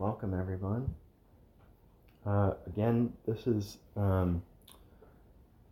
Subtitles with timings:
[0.00, 0.94] Welcome, everyone.
[2.24, 4.42] Uh, again, this is um,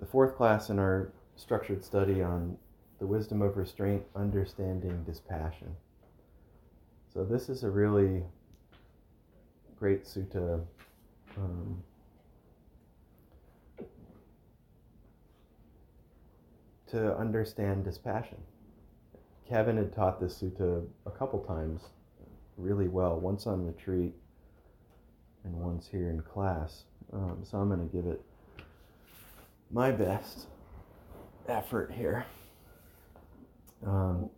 [0.01, 2.59] the fourth class in our structured study on
[2.99, 5.75] the wisdom of restraint, understanding dispassion.
[7.11, 8.23] So, this is a really
[9.79, 10.61] great sutta.
[11.39, 11.83] Um,
[16.89, 18.37] to understand dispassion.
[19.49, 21.81] Kevin had taught this sutta a couple times
[22.59, 24.15] really well, once on retreat
[25.45, 26.85] and once here in class.
[27.13, 28.21] Um, so I'm going to give it
[29.71, 30.47] my best
[31.49, 32.27] effort here.
[33.87, 34.29] Um,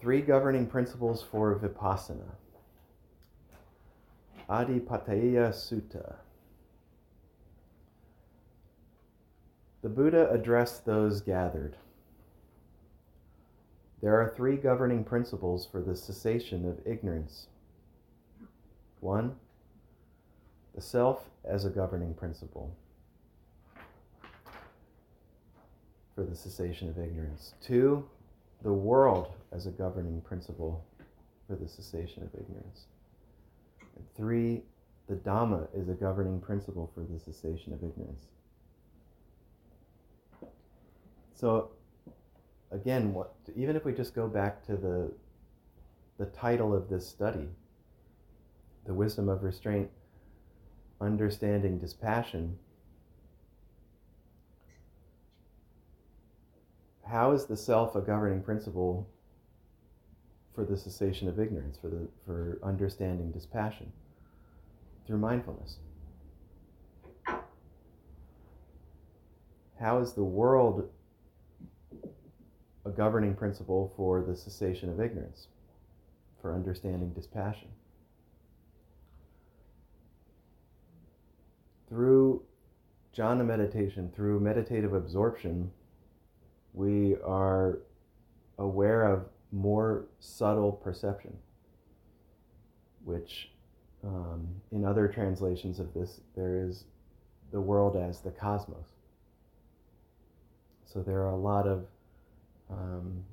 [0.00, 2.30] Three governing principles for Vipassana.
[4.48, 6.16] Adhipateyya Sutta.
[9.82, 11.76] The Buddha addressed those gathered.
[14.02, 17.46] There are three governing principles for the cessation of ignorance.
[19.00, 19.36] One,
[20.74, 22.74] the self as a governing principle
[26.14, 27.54] for the cessation of ignorance.
[27.60, 28.04] Two,
[28.62, 30.84] the world as a governing principle
[31.46, 32.86] for the cessation of ignorance.
[33.96, 34.62] And three,
[35.08, 38.26] the Dhamma is a governing principle for the cessation of ignorance.
[41.38, 41.70] So,
[42.72, 45.12] again, what, even if we just go back to the,
[46.18, 47.46] the title of this study,
[48.86, 49.88] The Wisdom of Restraint,
[51.00, 52.58] Understanding Dispassion,
[57.06, 59.08] how is the self a governing principle
[60.56, 63.92] for the cessation of ignorance, for, the, for understanding dispassion?
[65.06, 65.76] Through mindfulness.
[69.78, 70.90] How is the world
[72.88, 75.48] a governing principle for the cessation of ignorance,
[76.40, 77.68] for understanding dispassion.
[81.88, 82.42] Through
[83.16, 85.70] jhana meditation, through meditative absorption,
[86.72, 87.80] we are
[88.58, 91.36] aware of more subtle perception,
[93.04, 93.50] which
[94.04, 96.84] um, in other translations of this, there is
[97.50, 98.86] the world as the cosmos.
[100.86, 101.86] So there are a lot of
[102.70, 103.24] um,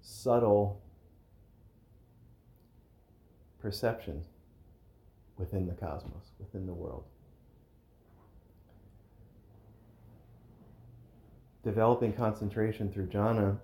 [0.00, 0.80] subtle
[3.60, 4.22] perception
[5.38, 7.04] within the cosmos, within the world.
[11.64, 13.58] Developing concentration through jhana,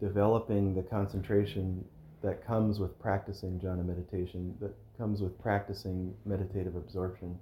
[0.00, 1.84] developing the concentration
[2.22, 7.38] that comes with practicing jhana meditation, that comes with practicing meditative absorption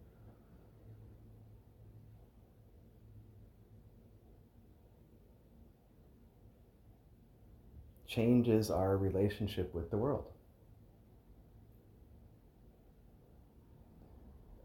[8.15, 10.25] changes our relationship with the world.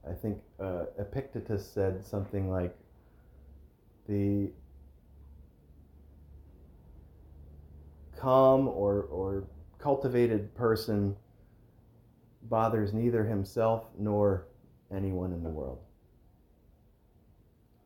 [0.09, 2.75] I think uh, Epictetus said something like
[4.07, 4.49] the
[8.17, 9.43] calm or, or
[9.77, 11.15] cultivated person
[12.43, 14.47] bothers neither himself nor
[14.91, 15.79] anyone in the world.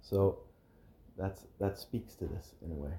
[0.02, 0.40] So
[1.18, 2.94] that's that speaks to this in a way.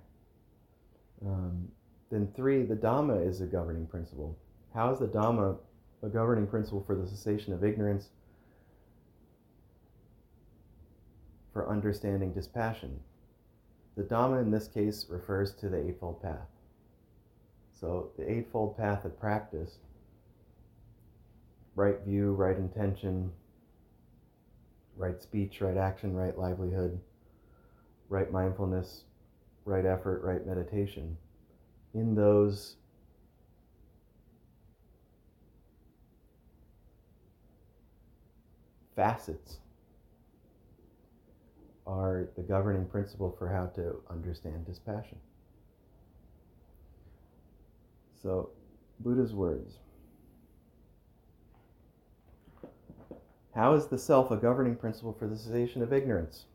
[1.25, 1.69] Um,
[2.11, 4.37] then, three, the Dhamma is a governing principle.
[4.75, 5.57] How is the Dhamma
[6.03, 8.11] a governing principle for the cessation of ignorance,
[11.53, 13.01] for understanding dispassion?
[13.97, 16.49] The Dhamma in this case refers to the Eightfold Path.
[17.73, 19.79] So, the Eightfold Path of practice
[21.77, 23.33] right view, right intention,
[24.97, 27.01] right speech, right action, right livelihood,
[28.09, 29.03] right mindfulness,
[29.65, 31.17] right effort, right meditation
[31.95, 32.77] in those
[38.97, 39.59] facets
[41.87, 45.19] are the governing principle for how to understand dispassion.
[48.23, 48.51] So,
[49.01, 49.79] Buddha's words.
[53.55, 56.47] How is the self a governing principle for the cessation of ignorance?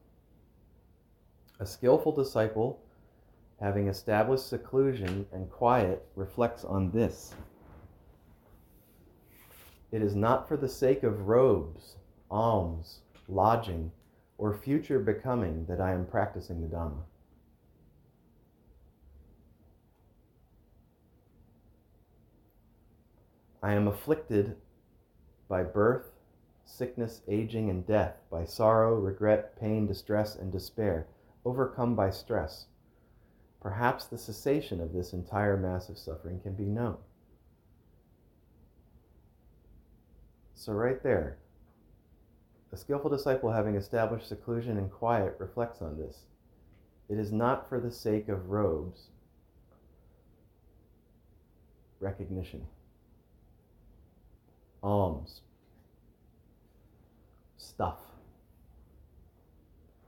[1.59, 2.81] A skillful disciple
[3.59, 7.33] having established seclusion and quiet, reflects on this.
[9.91, 11.95] It is not for the sake of robes,
[12.31, 13.91] alms, lodging,
[14.37, 17.03] or future becoming that I am practicing the Dhamma.
[23.61, 24.55] I am afflicted
[25.49, 26.13] by birth,
[26.63, 31.07] sickness, aging, and death, by sorrow, regret, pain, distress, and despair,
[31.43, 32.67] overcome by stress.
[33.61, 36.97] Perhaps the cessation of this entire mass of suffering can be known.
[40.55, 41.37] So, right there,
[42.71, 46.25] a skillful disciple, having established seclusion and quiet, reflects on this.
[47.09, 49.07] It is not for the sake of robes,
[51.99, 52.67] recognition,
[54.83, 55.41] alms,
[57.57, 57.99] stuff,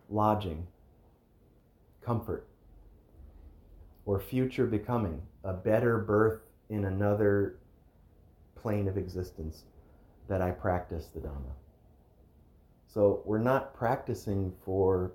[0.10, 0.68] lodging,
[2.02, 2.46] comfort,
[4.06, 7.58] or future becoming, a better birth in another
[8.56, 9.64] plane of existence
[10.28, 11.54] that I practice the Dhamma.
[12.88, 15.14] So we're not practicing for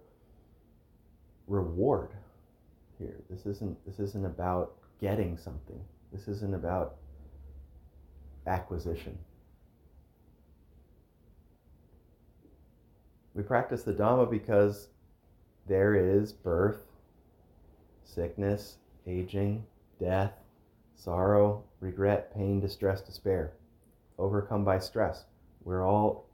[1.46, 2.10] reward
[2.98, 3.22] here.
[3.28, 5.80] This isn't this isn't about getting something.
[6.12, 6.96] This isn't about
[8.46, 9.18] acquisition.
[13.34, 14.88] We practice the Dhamma because
[15.66, 16.85] there is birth,
[18.06, 18.76] sickness,
[19.06, 19.64] aging,
[20.00, 20.32] death,
[20.94, 23.52] sorrow, regret, pain, distress, despair,
[24.18, 25.24] overcome by stress.
[25.64, 26.26] We're all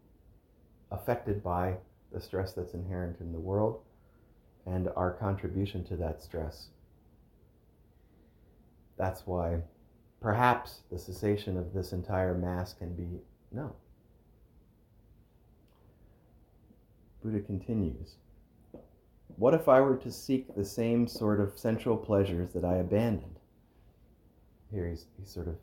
[0.90, 1.76] affected by
[2.12, 3.80] the stress that's inherent in the world
[4.66, 6.68] and our contribution to that stress.
[8.96, 9.62] That's why
[10.20, 13.20] perhaps the cessation of this entire mass can be
[13.50, 13.74] no.
[17.22, 18.16] Buddha continues
[19.36, 23.38] What if I were to seek the same sort of sensual pleasures that I abandoned?
[24.70, 25.56] Here he's, he's sort of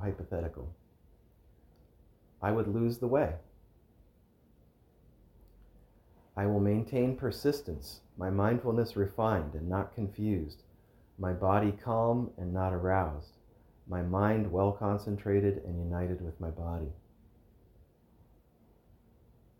[0.00, 0.74] hypothetical.
[2.42, 3.34] I would lose the way.
[6.36, 10.64] I will maintain persistence, my mindfulness refined and not confused,
[11.18, 13.32] my body calm and not aroused,
[13.88, 16.92] my mind well concentrated and united with my body.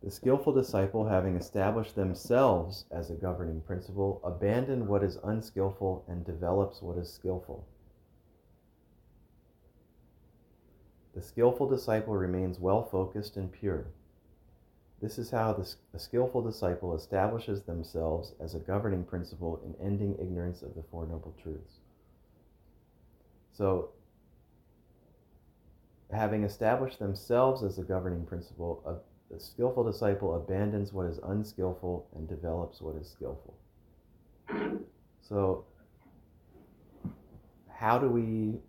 [0.07, 6.25] The skillful disciple, having established themselves as a governing principle, abandon what is unskillful and
[6.25, 7.67] develops what is skillful.
[11.17, 13.89] The skillful disciple remains well focused and pure.
[15.03, 20.17] This is how the, a skillful disciple establishes themselves as a governing principle in ending
[20.21, 21.81] ignorance of the Four Noble Truths.
[23.55, 23.89] So,
[26.13, 29.03] having established themselves as a governing principle,
[29.35, 33.55] a skillful disciple abandons what is unskillful and develops what is skillful.
[35.21, 35.65] So,
[37.69, 38.61] how do we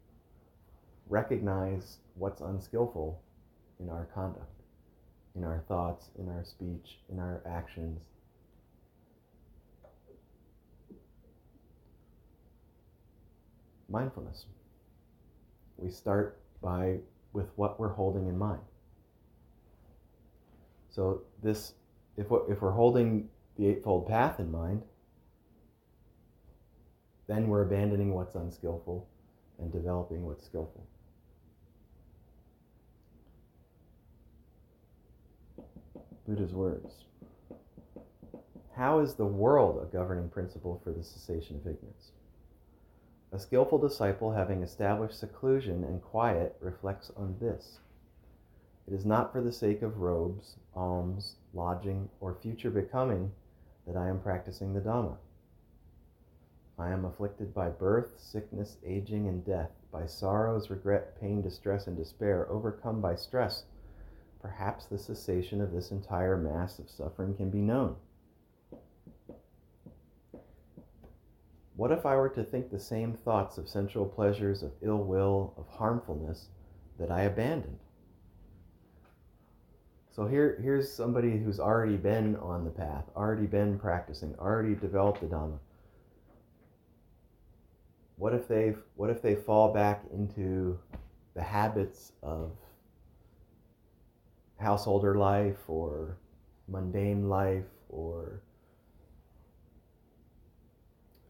[1.07, 3.21] recognize what's unskillful
[3.79, 4.57] in our conduct?
[5.37, 8.01] in our thoughts, in our speech, in our actions.
[13.87, 14.45] Mindfulness.
[15.77, 16.97] We start by
[17.33, 18.61] with what we're holding in mind.
[20.97, 21.73] So this,
[22.17, 24.81] if we're, if we're holding the Eightfold Path in mind,
[27.27, 29.07] then we're abandoning what's unskillful
[29.59, 30.87] and developing what's skillful.
[36.27, 37.03] Buddha's words.
[38.75, 42.11] How is the world a governing principle for the cessation of ignorance?
[43.31, 47.81] A skillful disciple, having established seclusion and quiet, reflects on this.
[48.87, 53.31] It is not for the sake of robes, alms, lodging, or future becoming
[53.85, 55.17] that I am practicing the Dhamma.
[56.79, 61.97] I am afflicted by birth, sickness, aging, and death, by sorrows, regret, pain, distress, and
[61.97, 63.65] despair, overcome by stress
[64.47, 67.95] perhaps the cessation of this entire mass of suffering can be known.
[71.75, 75.53] What if I were to think the same thoughts of sensual pleasures, of ill will,
[75.57, 76.47] of harmfulness
[76.97, 77.79] that I abandoned?
[80.17, 85.21] So here, here's somebody who's already been on the path, already been practicing, already developed
[85.21, 85.59] the Dhamma.
[88.17, 90.79] What if they what if they fall back into
[91.35, 92.51] the habits of
[94.57, 96.17] householder life or
[96.67, 98.41] mundane life or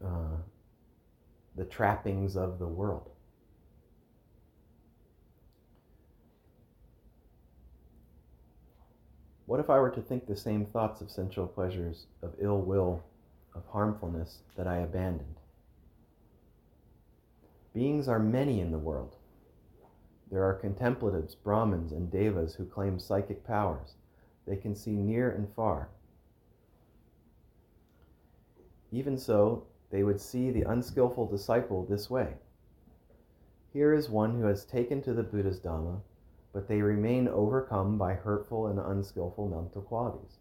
[0.02, 0.38] uh,
[1.56, 3.10] the trappings of the world.
[9.48, 13.02] What if I were to think the same thoughts of sensual pleasures, of ill will,
[13.54, 15.36] of harmfulness that I abandoned?
[17.72, 19.16] Beings are many in the world.
[20.30, 23.94] There are contemplatives, Brahmins, and Devas who claim psychic powers.
[24.46, 25.88] They can see near and far.
[28.92, 32.34] Even so, they would see the unskillful disciple this way.
[33.72, 36.02] Here is one who has taken to the Buddha's Dhamma,
[36.52, 40.38] but they remain overcome by hurtful and unskillful mental qualities.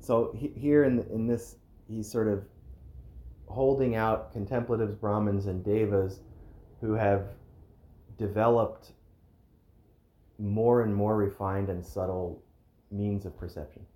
[0.00, 1.56] So he, here in, in this,
[1.88, 2.44] he's sort of
[3.46, 6.20] holding out contemplatives, Brahmins, and Devas
[6.80, 7.28] who have
[8.18, 8.92] developed
[10.38, 12.42] more and more refined and subtle
[12.90, 13.86] means of perception.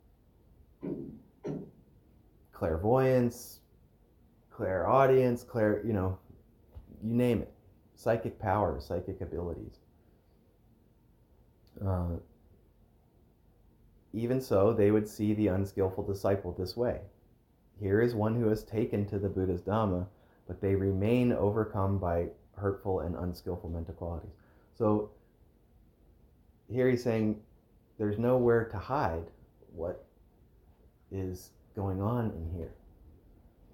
[2.53, 3.61] Clairvoyance,
[4.59, 6.19] clairaudience, clair, you know,
[7.05, 7.53] you name it.
[7.95, 9.79] Psychic powers, psychic abilities.
[11.85, 12.17] Uh,
[14.13, 16.99] even so, they would see the unskillful disciple this way.
[17.81, 20.09] Here is one who has taken to the Buddha's Dhamma,
[20.49, 24.33] but they remain overcome by hurtful and unskillful mental qualities.
[24.75, 25.11] So
[26.69, 27.41] here he's saying
[27.97, 29.31] there's nowhere to hide
[29.73, 30.05] what
[31.13, 32.73] is going on in here.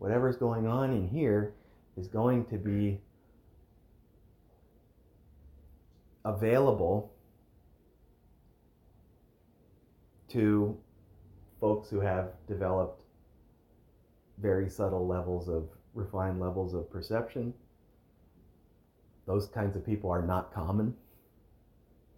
[0.04, 1.54] Whatever's going on in here
[1.96, 3.00] is going to be
[6.26, 7.10] available
[10.28, 10.76] to
[11.58, 13.04] folks who have developed
[14.36, 17.54] very subtle levels of refined levels of perception.
[19.24, 20.94] Those kinds of people are not common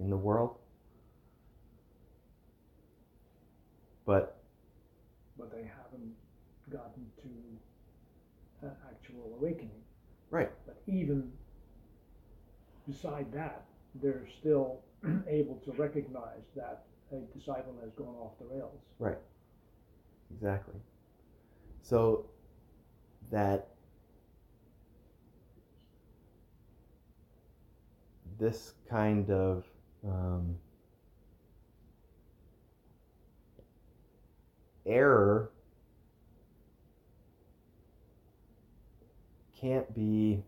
[0.00, 0.56] in the world.
[4.04, 4.40] But
[5.38, 6.16] but they haven't
[6.68, 7.05] gotten
[9.38, 9.82] awakening.
[10.30, 10.50] Right.
[10.66, 11.30] But even
[12.88, 13.64] beside that,
[14.02, 14.80] they're still
[15.28, 18.80] able to recognize that a disciple has gone off the rails.
[18.98, 19.18] Right.
[20.34, 20.80] Exactly.
[21.82, 22.26] So
[23.30, 23.68] that
[28.38, 29.64] this kind of
[30.04, 30.56] um,
[34.84, 35.50] error
[39.60, 40.42] can't be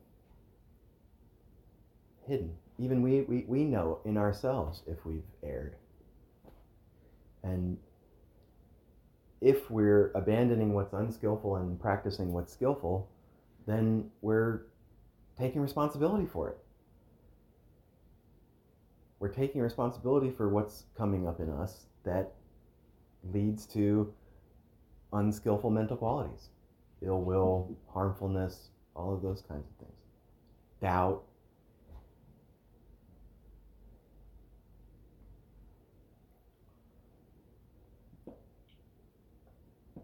[2.27, 2.55] hidden.
[2.79, 5.75] Even we, we, we know in ourselves if we've erred.
[7.43, 7.79] And
[9.41, 13.09] if we're abandoning what's unskillful and practicing what's skillful,
[13.67, 14.63] then we're
[15.39, 16.59] taking responsibility for it.
[19.21, 22.33] We're taking responsibility for what's coming up in us that
[23.33, 24.13] leads to
[25.13, 26.51] unskillful mental qualities
[27.01, 29.99] ill will, harmfulness, all of those kinds of things.
[30.83, 31.23] Doubt.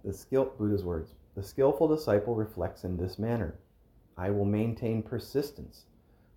[0.05, 3.55] The skill, Buddha's words, the skillful disciple reflects in this manner.
[4.17, 5.87] I will maintain persistence,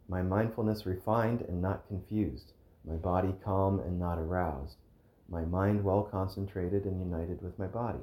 [0.08, 2.54] my mindfulness refined and not confused,
[2.86, 4.78] my body calm and not aroused,
[5.30, 8.00] my mind well concentrated and united with my body.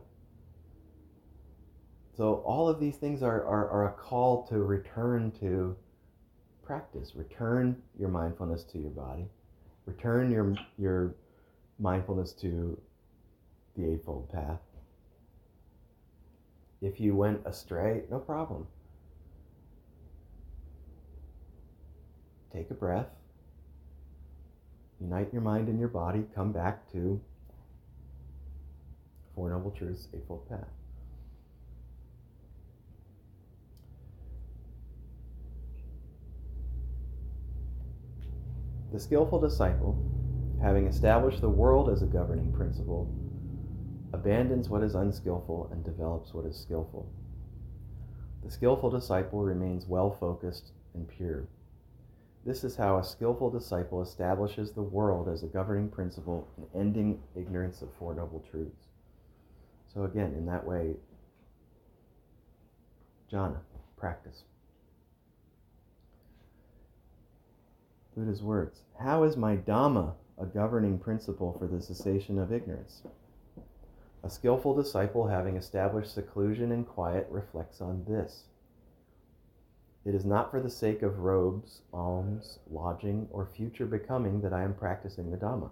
[2.17, 5.77] So all of these things are, are, are a call to return to
[6.65, 7.13] practice.
[7.17, 9.27] Return your mindfulness to your body.
[9.87, 11.15] Return your, your
[11.79, 12.81] mindfulness to
[13.77, 14.61] the Eightfold Path.
[16.81, 18.67] If you went astray, no problem.
[22.53, 23.09] Take a breath.
[25.01, 26.25] Unite your mind and your body.
[26.35, 27.21] Come back to
[29.35, 30.69] Four Noble Truths, Eightfold Path.
[38.95, 39.99] The skillful disciple,
[40.63, 43.13] having established the world as a governing principle,
[44.13, 47.11] abandons what is unskillful and develops what is skillful.
[48.45, 51.49] The skillful disciple remains well focused and pure.
[52.47, 57.21] This is how a skillful disciple establishes the world as a governing principle and ending
[57.35, 58.91] ignorance of Four Noble Truths.
[59.93, 60.95] So, again, in that way,
[63.29, 63.59] jhana,
[63.97, 64.45] practice.
[68.17, 68.81] Buddha's words.
[69.01, 73.03] How is my Dhamma a governing principle for the cessation of ignorance?
[74.23, 78.45] A skillful disciple, having established seclusion and quiet, reflects on this.
[80.05, 84.63] It is not for the sake of robes, alms, lodging, or future becoming that I
[84.63, 85.71] am practicing the Dhamma.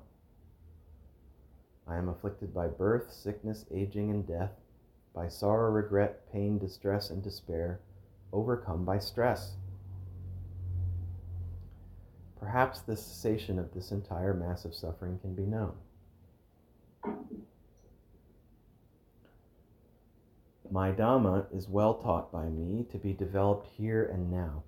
[1.87, 4.53] I am afflicted by birth, sickness, aging, and death,
[5.15, 7.81] by sorrow, regret, pain, distress, and despair,
[8.33, 9.53] overcome by stress.
[12.43, 15.75] Perhaps the cessation of this entire mass of suffering can be known.
[20.69, 24.65] My Dhamma is well taught by me to be developed here and now.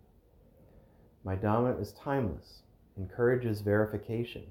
[1.24, 2.62] My Dhamma is timeless,
[2.96, 4.44] encourages verification,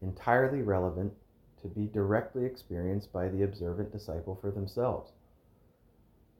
[0.00, 1.12] entirely relevant
[1.60, 5.12] to be directly experienced by the observant disciple for themselves.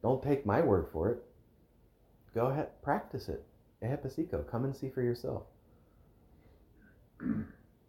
[0.01, 1.23] Don't take my word for it.
[2.35, 3.45] Go ahead, practice it.
[3.83, 5.43] Ehipassiko, come and see for yourself.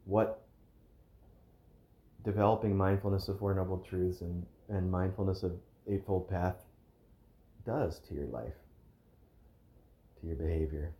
[0.06, 0.44] What
[2.24, 5.54] developing mindfulness of Four Noble Truths and, and mindfulness of
[5.90, 6.56] Eightfold Path
[7.66, 8.54] does to your life,
[10.20, 10.94] to your behavior,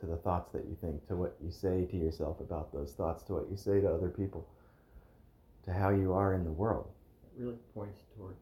[0.00, 3.22] to the thoughts that you think, to what you say to yourself about those thoughts,
[3.24, 4.46] to what you say to other people,
[5.64, 6.88] to how you are in the world.
[7.24, 8.36] It really points toward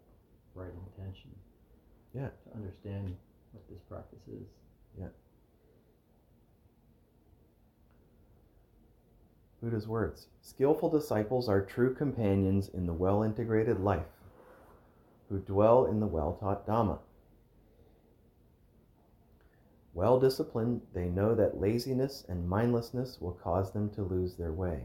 [0.55, 1.31] right intention.
[2.15, 2.29] Yeah.
[2.29, 3.15] To understand
[3.53, 4.47] what this practice is.
[4.99, 5.07] Yeah.
[9.61, 14.07] Buddha's words Skillful disciples are true companions in the well integrated life
[15.29, 16.99] who dwell in the well taught Dhamma.
[19.93, 24.85] Well disciplined, they know that laziness and mindlessness will cause them to lose their way.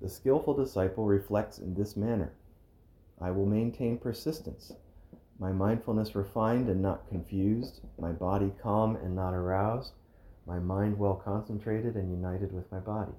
[0.00, 2.32] The skillful disciple reflects in this manner
[3.20, 4.72] I will maintain persistence,
[5.38, 9.92] my mindfulness refined and not confused, my body calm and not aroused
[10.46, 13.12] my mind well concentrated and united with my body.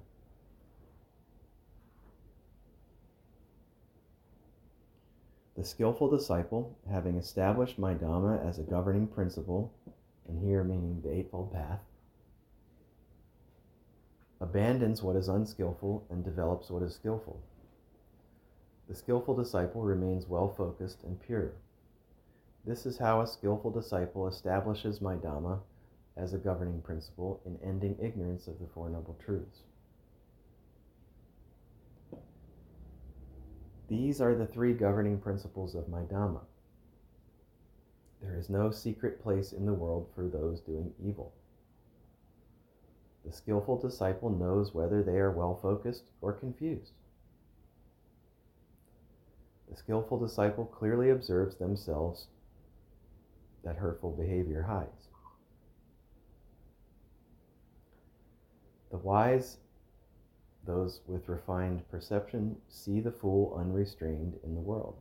[5.56, 9.72] The skillful disciple, having established my Dhamma as a governing principle,
[10.28, 11.80] and here meaning the Eightfold Path,
[14.40, 17.40] abandons what is unskillful and develops what is skillful.
[18.88, 21.52] The skillful disciple remains well focused and pure.
[22.64, 25.58] This is how a skillful disciple establishes my Dhamma
[26.18, 29.60] as a governing principle in ending ignorance of the Four Noble Truths.
[33.88, 36.42] These are the three governing principles of my Dhamma.
[38.20, 41.32] There is no secret place in the world for those doing evil.
[43.24, 46.92] The skillful disciple knows whether they are well focused or confused.
[49.70, 52.26] The skillful disciple clearly observes themselves
[53.64, 55.08] that hurtful behavior hides.
[58.90, 59.58] The wise,
[60.64, 64.96] those with refined perception, see the fool unrestrained in the world.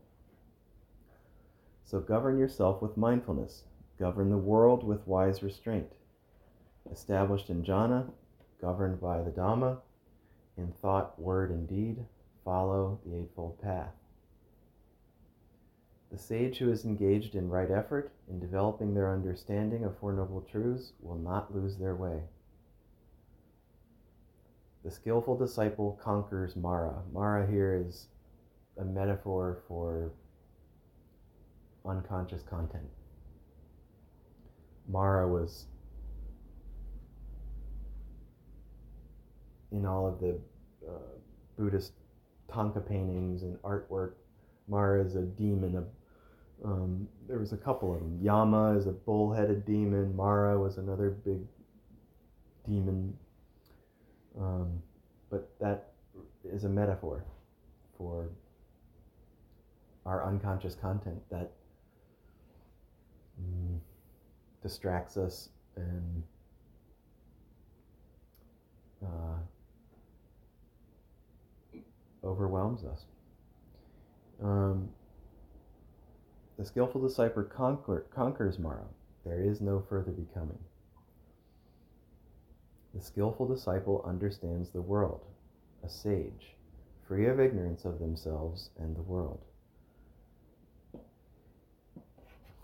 [1.85, 3.63] So govern yourself with mindfulness,
[3.97, 5.93] govern the world with wise restraint.
[6.91, 8.11] Established in jhana,
[8.59, 9.77] governed by the Dhamma,
[10.57, 12.05] in thought, word, and deed,
[12.43, 13.93] follow the Eightfold Path.
[16.11, 20.41] The sage who is engaged in right effort in developing their understanding of Four Noble
[20.41, 22.23] Truths will not lose their way.
[24.83, 27.01] The skillful disciple conquers Mara.
[27.11, 28.07] Mara here is
[28.77, 30.11] a metaphor for
[31.85, 32.87] unconscious content.
[34.87, 35.65] Mara was
[39.71, 40.39] in all of the
[40.87, 40.99] uh,
[41.57, 41.93] Buddhist
[42.49, 44.13] Thangka paintings and artwork.
[44.67, 45.75] Mara is a demon.
[45.75, 48.19] A, um, there was a couple of them.
[48.21, 50.15] Yama is a bull-headed demon.
[50.15, 51.39] Mara was another big
[52.65, 53.17] demon
[54.39, 54.81] um,
[55.29, 55.91] but that
[56.43, 57.23] is a metaphor
[57.97, 58.29] for
[60.05, 61.51] our unconscious content that
[63.41, 63.77] mm,
[64.61, 66.23] distracts us and
[69.03, 69.37] uh,
[72.23, 73.05] overwhelms us.
[74.41, 74.89] Um,
[76.57, 78.85] the skillful disciple conquer, conquers Mara.
[79.25, 80.59] There is no further becoming.
[82.97, 85.23] The skillful disciple understands the world,
[85.83, 86.55] a sage,
[87.07, 89.39] free of ignorance of themselves and the world.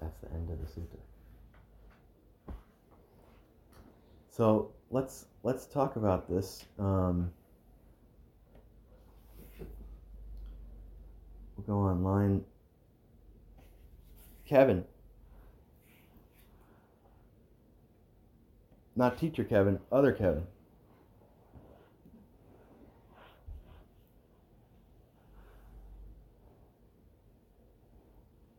[0.01, 2.55] That's the end of the sutta.
[4.31, 6.65] So let's let's talk about this.
[6.79, 7.31] Um,
[11.55, 12.43] we'll go online.
[14.47, 14.83] Kevin,
[18.95, 20.45] Not teacher Kevin, other Kevin.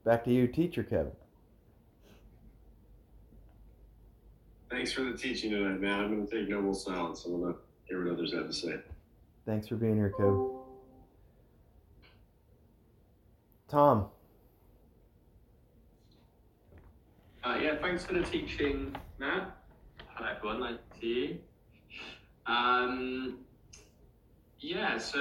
[0.04, 1.12] Back to you, teacher Kevin.
[4.70, 6.00] Thanks for the teaching tonight, man.
[6.00, 7.24] I'm going to take noble silence.
[7.24, 8.74] I'm going to hear what others have to say.
[9.46, 10.50] Thanks for being here, Kevin.
[13.68, 14.06] Tom.
[17.44, 19.56] Uh, yeah, thanks for the teaching, Matt.
[20.16, 21.38] Hello everyone, nice to see you.
[22.46, 23.38] Um,
[24.60, 25.20] yeah, so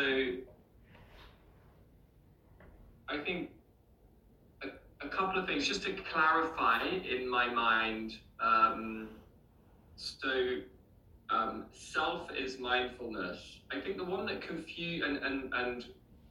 [3.09, 3.49] I I think
[4.61, 4.67] a,
[5.03, 8.19] a couple of things just to clarify in my mind.
[8.39, 9.07] Um,
[9.95, 10.57] so
[11.31, 13.61] um, self is mindfulness.
[13.71, 15.85] I think the one that confuse and and and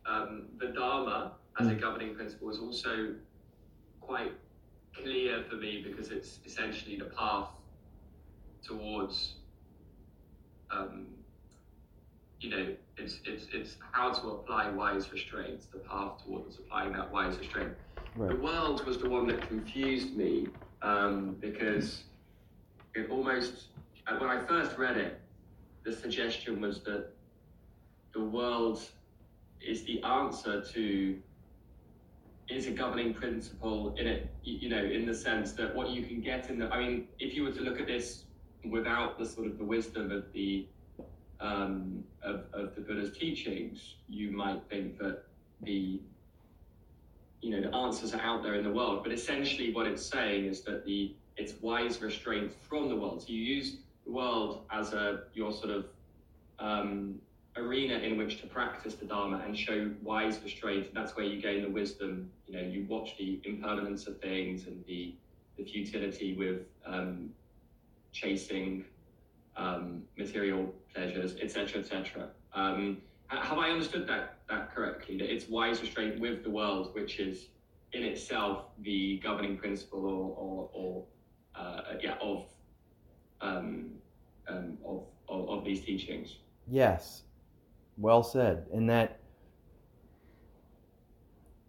[0.06, 3.12] um, the Dharma as a governing principle is also
[4.00, 4.34] quite
[4.94, 7.48] clear for me because it's essentially the path
[8.66, 9.34] towards
[10.70, 11.06] um,
[12.40, 17.10] you know it's it's it's how to apply wise restraints the path towards applying that
[17.12, 17.72] wise restraint
[18.14, 18.28] Right.
[18.28, 20.48] the world was the one that confused me
[20.82, 22.04] um, because
[22.94, 23.68] it almost
[24.06, 25.18] and when I first read it
[25.84, 27.08] the suggestion was that
[28.12, 28.82] the world
[29.66, 31.18] is the answer to
[32.48, 36.02] is a governing principle in it you you know in the sense that what you
[36.04, 38.24] can get in the i mean if you were to look at this
[38.68, 40.66] without the sort of the wisdom of the
[41.40, 45.24] um, of, of the buddha's teachings you might think that
[45.62, 46.00] the
[47.40, 50.44] you know the answers are out there in the world but essentially what it's saying
[50.44, 54.92] is that the it's wise restraint from the world so you use the world as
[54.92, 55.86] a your sort of
[56.60, 57.18] um,
[57.56, 60.92] arena in which to practice the Dharma and show wise restraint.
[60.94, 62.30] That's where you gain the wisdom.
[62.46, 65.14] You know, you watch the impermanence of things and the,
[65.58, 67.30] the futility with um,
[68.12, 68.84] chasing
[69.56, 72.28] um, material pleasures, etc., etc.
[72.54, 72.98] Um,
[73.28, 75.16] have I understood that that correctly?
[75.18, 77.48] That it's wise restraint with the world, which is
[77.92, 81.04] in itself the governing principle, or, or, or
[81.54, 82.46] uh, yeah, of,
[83.40, 83.92] um,
[84.48, 86.36] um, of of of these teachings.
[86.68, 87.22] Yes,
[87.96, 88.66] well said.
[88.72, 89.18] In that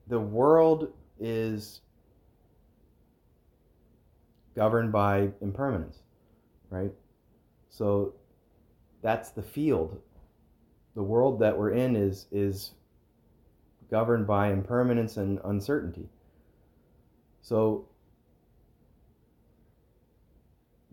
[0.08, 1.82] the world is
[4.56, 6.00] governed by impermanence,
[6.74, 6.92] right?
[7.70, 8.14] So
[9.02, 10.02] that's the field.
[10.96, 12.72] The world that we're in is is
[13.92, 16.10] governed by impermanence and uncertainty.
[17.42, 17.88] So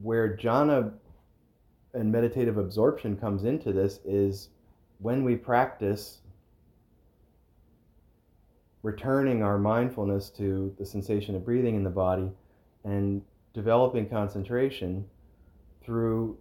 [0.03, 0.93] where jhana
[1.95, 4.49] and meditative absorption comes into this is
[4.99, 6.19] when we practice
[8.83, 12.31] returning our mindfulness to the sensation of breathing in the body
[12.85, 15.05] and developing concentration
[15.91, 16.39] through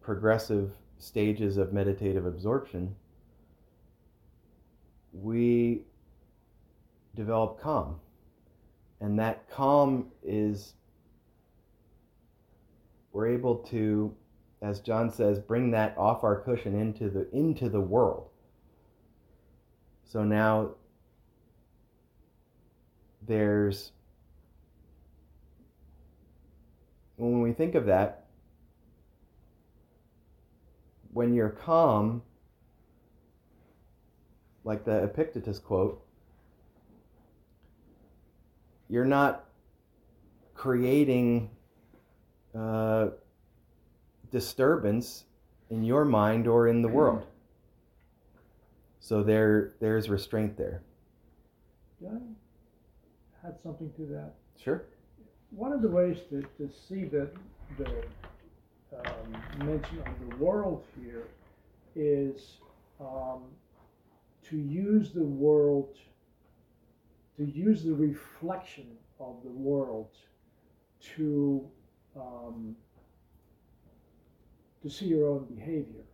[0.00, 2.92] progressive stages of meditative absorption,
[5.12, 5.82] we
[7.14, 8.00] develop calm.
[9.00, 10.74] And that calm is,
[13.12, 14.12] we're able to
[14.62, 18.30] as John says, bring that off our cushion into the into the world.
[20.04, 20.70] So now
[23.24, 23.92] there's
[27.14, 28.27] when we think of that,
[31.12, 32.22] when you're calm,
[34.64, 36.04] like the Epictetus quote,
[38.88, 39.44] you're not
[40.54, 41.50] creating
[42.54, 43.08] uh,
[44.30, 45.24] disturbance
[45.70, 47.24] in your mind or in the world.
[49.00, 50.82] So there, there's restraint there.
[51.98, 52.36] Can
[53.42, 54.34] I add something to that?
[54.62, 54.84] Sure.
[55.50, 57.30] One of the ways to, to see that
[57.78, 58.04] the
[58.94, 61.28] um, mention of the world here
[61.94, 62.58] is
[63.00, 63.42] um,
[64.48, 65.96] to use the world,
[67.36, 68.86] to use the reflection
[69.20, 70.10] of the world
[71.16, 71.64] to
[72.16, 72.74] um,
[74.82, 76.04] to see your own behavior.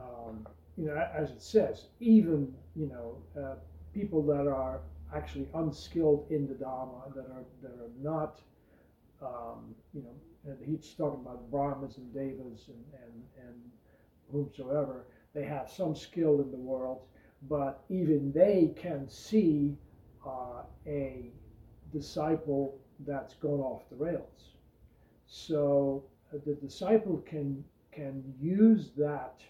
[0.00, 3.54] Um, you know, as it says, even you know uh,
[3.92, 4.80] people that are
[5.14, 8.40] actually unskilled in the Dharma, that are that are not,
[9.22, 13.56] um, you know, and he's talking about Brahmins and Devas and and and
[14.30, 15.06] whomsoever.
[15.34, 17.02] They have some skill in the world,
[17.48, 19.76] but even they can see
[20.26, 21.30] uh, a
[21.92, 24.54] disciple that's gone off the rails.
[25.26, 29.40] So uh, the disciple can can use that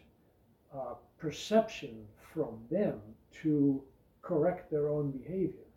[0.74, 3.00] uh, perception from them
[3.42, 3.82] to
[4.22, 5.67] correct their own behavior.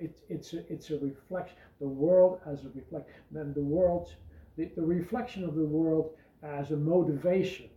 [0.00, 1.56] It, it's a, it's a reflection.
[1.80, 3.12] The world as a reflection.
[3.30, 4.14] Then the world,
[4.56, 6.10] the, the reflection of the world
[6.42, 7.68] as a motivation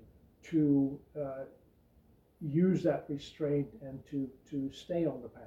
[0.44, 1.44] to uh,
[2.42, 5.44] use that restraint and to to stay on the path.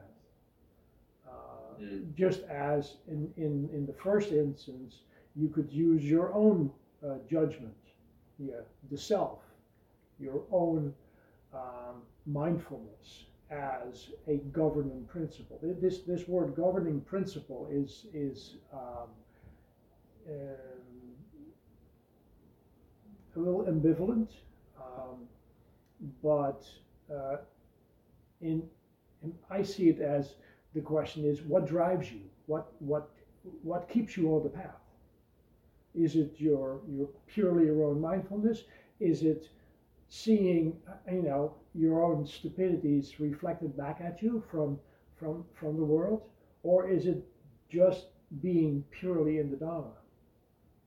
[1.29, 1.33] Uh,
[1.81, 2.15] Mm.
[2.15, 5.01] Just as in, in, in the first instance,
[5.35, 6.71] you could use your own
[7.07, 7.77] uh, judgment,
[8.39, 9.41] yeah, the self,
[10.19, 10.95] your own
[11.53, 15.59] um, mindfulness as a governing principle.
[15.63, 19.09] This this word governing principle is is um,
[20.29, 20.35] um,
[23.37, 24.31] a little ambivalent,
[24.81, 25.29] um,
[26.23, 26.67] but
[27.15, 27.37] uh,
[28.41, 28.63] in,
[29.23, 30.35] and I see it as
[30.75, 32.23] the question is what drives you?
[32.47, 33.11] What what
[33.63, 34.81] what keeps you on the path?
[35.95, 38.65] Is it your your purely your own mindfulness?
[38.99, 39.49] Is it
[40.09, 40.77] seeing
[41.11, 44.79] you know your own stupidities reflected back at you from
[45.17, 46.23] from from the world,
[46.63, 47.25] or is it
[47.69, 48.07] just
[48.43, 49.93] being purely in the Dharma,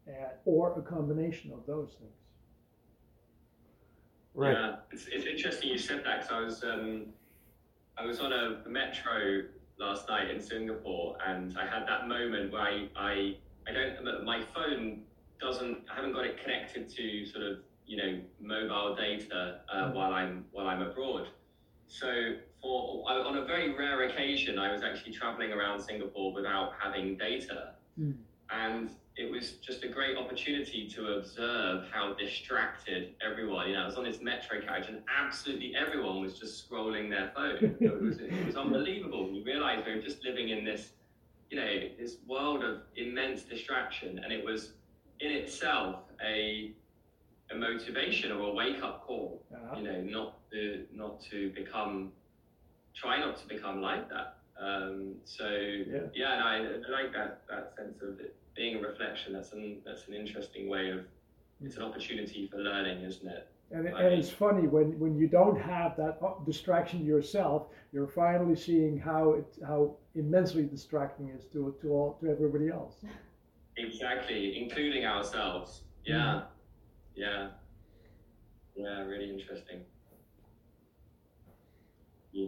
[0.07, 0.11] uh,
[0.45, 2.11] or a combination of those things?
[4.33, 4.53] Right.
[4.53, 7.05] Yeah, it's, it's interesting you said that because I was um,
[7.97, 9.43] I was on a metro
[9.79, 13.35] last night in Singapore and I had that moment where I I,
[13.67, 15.01] I don't my phone
[15.41, 17.57] doesn't I haven't got it connected to sort of
[17.89, 19.93] you know mobile data uh, Mhm.
[19.95, 21.27] while I'm while I'm abroad.
[21.87, 27.17] So for on a very rare occasion, I was actually traveling around Singapore without having
[27.17, 28.15] data, Mm.
[28.51, 33.67] and it was just a great opportunity to observe how distracted everyone.
[33.67, 37.31] You know, I was on this metro carriage, and absolutely everyone was just scrolling their
[37.35, 37.75] phone.
[37.81, 39.23] It was it was unbelievable.
[39.33, 40.83] You realise we were just living in this,
[41.49, 44.73] you know, this world of immense distraction, and it was
[45.19, 46.71] in itself a
[47.51, 52.11] a motivation or a wake up call Uh, you know, not to not to become,
[52.95, 54.37] try not to become like that.
[54.59, 56.07] Um, so Yeah.
[56.13, 56.55] yeah, and I,
[56.87, 59.33] I like that that sense of it being a reflection.
[59.33, 61.05] That's an that's an interesting way of.
[61.61, 63.47] It's an opportunity for learning, isn't it?
[63.71, 68.07] And, I and it's funny when, when you don't have that uh, distraction yourself, you're
[68.07, 72.95] finally seeing how it how immensely distracting it is to to all to everybody else.
[73.77, 75.83] Exactly, including ourselves.
[76.05, 76.43] Yeah,
[77.15, 77.49] yeah,
[78.75, 79.01] yeah.
[79.01, 79.81] Really interesting.
[82.31, 82.47] Yeah.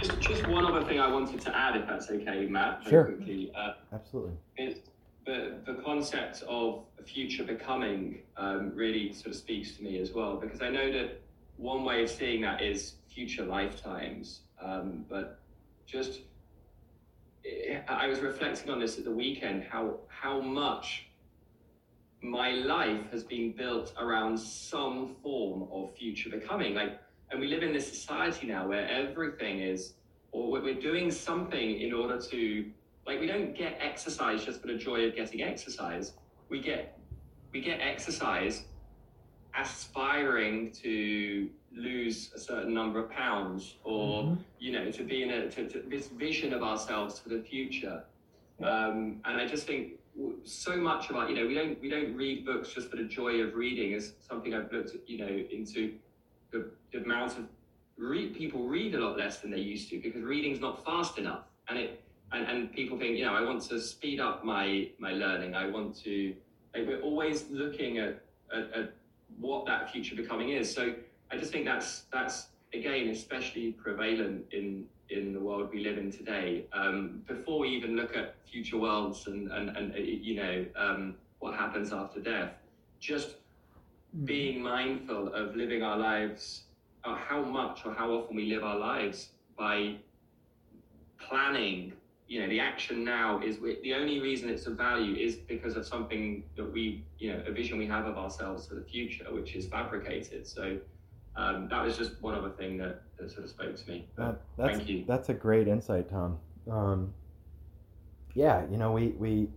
[0.00, 2.82] Just, just one other thing I wanted to add, if that's okay, Matt.
[2.88, 3.04] Sure.
[3.04, 3.50] Quickly.
[3.56, 4.32] Uh, Absolutely.
[4.56, 4.80] It's
[5.24, 10.36] the, the concept of future becoming um, really sort of speaks to me as well
[10.36, 11.20] because I know that
[11.56, 15.38] one way of seeing that is future lifetimes, um, but
[15.86, 16.20] just
[17.88, 21.05] I was reflecting on this at the weekend how how much
[22.22, 26.74] my life has been built around some form of future becoming.
[26.74, 26.98] Like
[27.30, 29.94] and we live in this society now where everything is
[30.32, 32.70] or we're doing something in order to
[33.06, 36.14] like we don't get exercise just for the joy of getting exercise.
[36.48, 36.98] We get
[37.52, 38.64] we get exercise
[39.58, 44.38] aspiring to lose a certain number of pounds or Mhm.
[44.58, 48.04] you know to be in a to, to this vision of ourselves for the future.
[48.62, 49.98] Um, and i just think
[50.44, 53.40] so much about you know we don't we don't read books just for the joy
[53.40, 53.92] of reading.
[53.92, 55.94] Is something i've looked you know into
[56.52, 57.44] the, the amount of
[57.98, 61.44] read people read a lot less than they used to because reading's not fast enough.
[61.68, 62.02] And it
[62.32, 65.54] and, and people think you know i want to speed up my my learning.
[65.54, 66.34] I want to
[66.74, 68.22] like we're always looking at,
[68.54, 68.94] at, at
[69.38, 70.72] what that future becoming is.
[70.72, 70.94] So
[71.30, 72.48] i just think that's that's
[72.78, 77.94] again especially prevalent in in the world we live in today um, before we even
[77.94, 82.52] look at future worlds and and, and uh, you know um, what happens after death
[82.98, 83.36] just
[84.24, 86.64] being mindful of living our lives,
[87.04, 89.96] or how much or how often we live our lives by
[91.18, 91.92] planning.
[92.28, 95.86] You know, the action now is the only reason it's of value is because of
[95.86, 99.54] something that we, you know, a vision we have of ourselves for the future, which
[99.54, 100.46] is fabricated.
[100.46, 100.78] So
[101.36, 104.08] um, that was just one other thing that, that sort of spoke to me.
[104.16, 105.04] That, that's Thank you.
[105.06, 106.38] that's a great insight, Tom.
[106.70, 107.12] Um,
[108.34, 109.48] yeah, you know, we we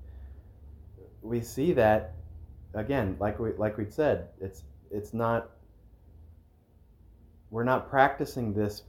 [1.21, 2.13] we see that
[2.73, 5.51] again, like we like we said, it's it's not
[7.49, 8.83] we're not practicing this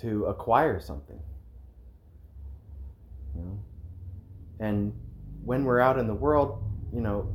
[0.00, 1.18] to acquire something.
[3.36, 3.58] You know?
[4.60, 4.92] And
[5.44, 7.32] when we're out in the world, you know,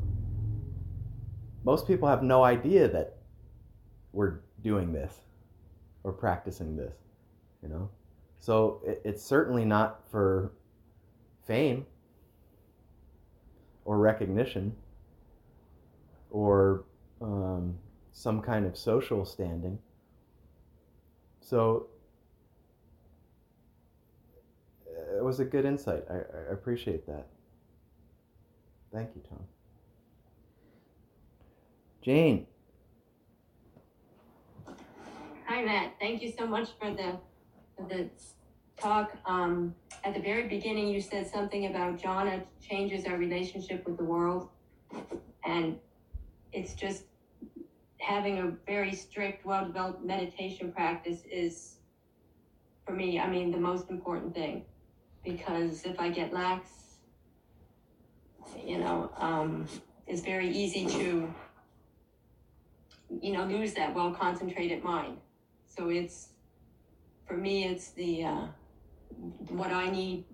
[1.63, 3.17] most people have no idea that
[4.12, 5.13] we're doing this
[6.04, 6.95] or practicing this,
[7.62, 7.89] you know?
[8.39, 10.54] So it, it's certainly not for
[11.45, 11.86] fame
[13.86, 14.76] or recognition
[16.32, 16.86] or
[17.21, 17.76] um,
[18.12, 19.78] some kind of social standing.
[21.41, 21.88] So
[24.88, 26.04] uh, it was a good insight.
[26.10, 27.28] I, I appreciate that.
[28.93, 29.43] Thank you, Tom.
[32.02, 32.45] Jane,
[35.54, 35.94] Hi, Matt.
[36.00, 37.20] Thank you so much for the
[37.78, 38.10] for the
[38.76, 39.16] talk.
[39.28, 44.04] Um, at the very beginning, you said something about jhana changes our relationship with the
[44.04, 44.50] world,
[45.46, 45.78] and
[46.54, 47.04] it's just
[48.00, 51.76] having a very strict, well-developed meditation practice is,
[52.84, 54.66] for me, I mean, the most important thing,
[55.24, 56.68] because if I get lax,
[58.66, 59.68] you know, um,
[60.08, 61.32] it's very easy to,
[63.22, 65.20] you know, lose that well-concentrated mind.
[65.76, 66.30] So it's
[67.28, 68.48] for me, it's the uh,
[69.50, 70.26] what I need.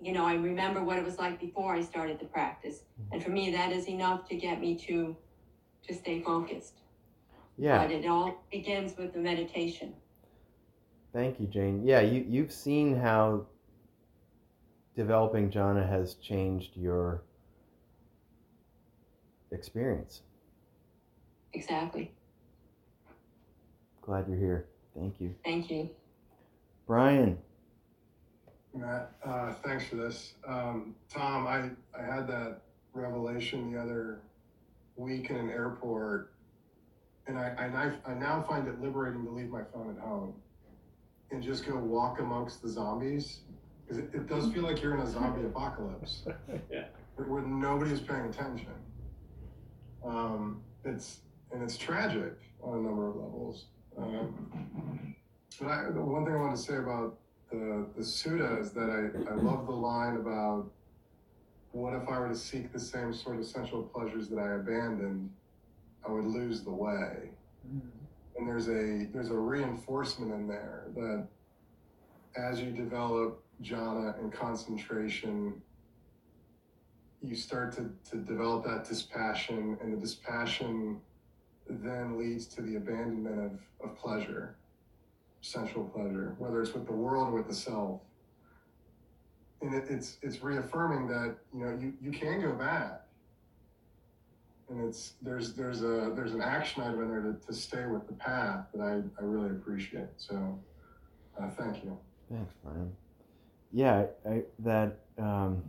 [0.00, 3.30] You know, I remember what it was like before I started the practice, and for
[3.30, 5.16] me, that is enough to get me to
[5.86, 6.78] to stay focused.
[7.58, 7.78] Yeah.
[7.78, 9.92] But it all begins with the meditation.
[11.12, 11.82] Thank you, Jane.
[11.84, 13.46] Yeah, you you've seen how
[14.96, 17.22] developing jhana has changed your
[19.52, 20.22] experience.
[21.52, 22.12] Exactly.
[24.00, 24.69] Glad you're here.
[24.96, 25.34] Thank you.
[25.44, 25.88] Thank you.
[26.86, 27.38] Brian,
[28.74, 30.34] Matt, uh, thanks for this.
[30.46, 34.20] Um, Tom, I, I had that revelation the other
[34.96, 36.32] week in an airport,
[37.26, 40.34] and I, I, now- I now find it liberating to leave my phone at home
[41.30, 43.40] and just go walk amongst the zombies.
[43.86, 46.24] Because it, it does feel like you're in a zombie apocalypse
[46.70, 46.84] Yeah.
[47.16, 48.66] where, where nobody's paying attention.
[50.04, 51.20] Um, it's
[51.52, 53.66] and it's tragic on a number of levels.
[54.02, 55.14] Um,
[55.60, 57.18] but I, the one thing I want to say about
[57.50, 60.70] the the Sutta is that I, I love the line about
[61.72, 65.30] what if I were to seek the same sort of sensual pleasures that I abandoned,
[66.06, 67.30] I would lose the way.
[68.36, 71.26] And there's a there's a reinforcement in there that
[72.36, 75.60] as you develop jhana and concentration,
[77.22, 81.00] you start to, to develop that dispassion, and the dispassion
[81.82, 83.38] then leads to the abandonment
[83.80, 84.56] of, of pleasure,
[85.40, 88.00] sensual pleasure, whether it's with the world or with the self.
[89.62, 93.02] And it, it's it's reaffirming that you know you, you can go back.
[94.68, 98.06] And it's there's there's a there's an action item in there to, to stay with
[98.06, 100.08] the path that I, I really appreciate.
[100.16, 100.58] So
[101.40, 101.98] uh, thank you.
[102.30, 102.92] thanks, Brian.
[103.72, 105.62] Yeah, I, that um,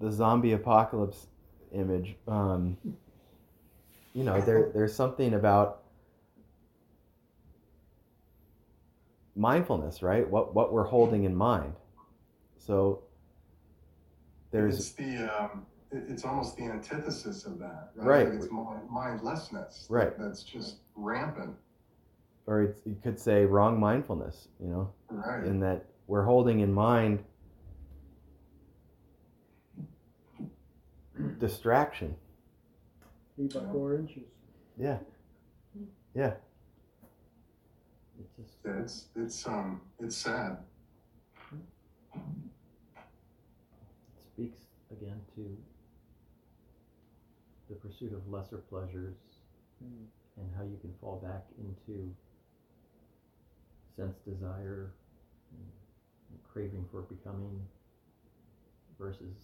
[0.00, 1.26] the zombie apocalypse
[1.72, 2.16] image.
[2.26, 2.76] Um,
[4.18, 5.82] you know, there there's something about
[9.36, 10.28] mindfulness, right?
[10.28, 11.74] What what we're holding in mind.
[12.58, 13.04] So
[14.50, 18.26] there's it's the um, it's almost the antithesis of that, right?
[18.26, 18.28] Right.
[18.28, 18.52] Like it's
[18.90, 20.18] mindlessness, Right.
[20.18, 21.54] That's just rampant,
[22.48, 25.44] or it's, you could say wrong mindfulness, you know, right?
[25.44, 27.22] in that we're holding in mind
[31.38, 32.16] distraction.
[33.38, 34.24] Leave by four inches.
[34.76, 34.98] Yeah.
[36.14, 36.32] Yeah.
[38.18, 40.58] It just it's it's um it's sad.
[42.14, 42.20] It
[44.20, 44.58] speaks
[44.90, 45.56] again to
[47.68, 49.14] the pursuit of lesser pleasures
[49.80, 50.06] Mm.
[50.38, 52.12] and how you can fall back into
[53.94, 54.90] sense desire
[55.52, 55.70] and,
[56.30, 57.64] and craving for becoming
[58.98, 59.36] versus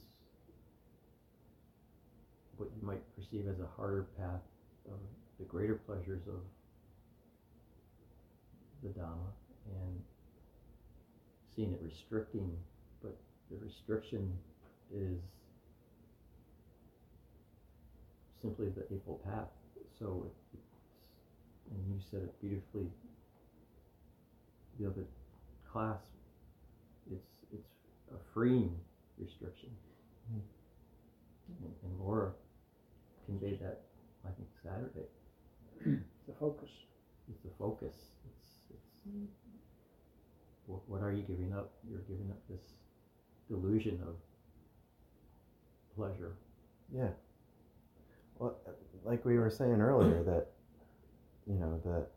[2.56, 4.40] what you might perceive as a harder path
[4.86, 4.98] of
[5.38, 6.40] the greater pleasures of
[8.82, 9.32] the Dhamma
[9.66, 10.02] and
[11.54, 12.50] seeing it restricting,
[13.02, 13.16] but
[13.50, 14.32] the restriction
[14.92, 15.18] is
[18.40, 19.48] simply the Eightfold Path.
[19.98, 20.58] So it,
[21.70, 22.90] and you said it beautifully
[24.78, 25.04] the other
[25.70, 26.00] class.
[27.10, 27.70] It's it's
[28.12, 28.78] a freeing
[29.18, 29.70] restriction,
[30.32, 30.40] Mhm.
[31.62, 32.32] and, and Laura
[33.26, 33.80] conveyed that
[34.24, 35.08] I think Saturday.
[35.84, 36.70] The focus.
[37.28, 37.94] It's the focus.
[38.30, 39.30] It's it's
[40.66, 41.72] what, what are you giving up?
[41.88, 42.74] You're giving up this
[43.48, 44.14] delusion of
[45.96, 46.36] pleasure.
[46.94, 47.08] Yeah.
[48.38, 48.56] Well,
[49.04, 50.48] like we were saying earlier, that,
[51.46, 52.08] you know, that